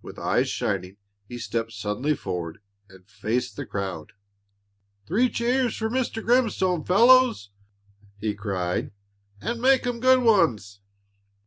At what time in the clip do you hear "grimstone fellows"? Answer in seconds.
6.24-7.50